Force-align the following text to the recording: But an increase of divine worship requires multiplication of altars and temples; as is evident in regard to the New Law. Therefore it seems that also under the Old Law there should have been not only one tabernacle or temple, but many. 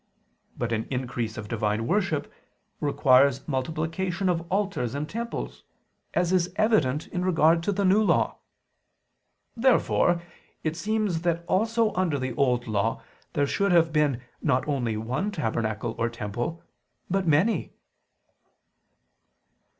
But 0.57 0.71
an 0.71 0.85
increase 0.89 1.37
of 1.37 1.47
divine 1.47 1.85
worship 1.85 2.33
requires 2.79 3.47
multiplication 3.47 4.29
of 4.29 4.51
altars 4.51 4.95
and 4.95 5.07
temples; 5.07 5.63
as 6.15 6.33
is 6.33 6.51
evident 6.55 7.05
in 7.09 7.23
regard 7.23 7.61
to 7.61 7.71
the 7.71 7.85
New 7.85 8.01
Law. 8.01 8.39
Therefore 9.55 10.23
it 10.63 10.75
seems 10.75 11.21
that 11.21 11.45
also 11.45 11.93
under 11.93 12.17
the 12.17 12.33
Old 12.33 12.65
Law 12.65 13.03
there 13.33 13.45
should 13.45 13.71
have 13.71 13.93
been 13.93 14.19
not 14.41 14.67
only 14.67 14.97
one 14.97 15.29
tabernacle 15.29 15.93
or 15.99 16.09
temple, 16.09 16.63
but 17.07 17.27
many. 17.27 17.73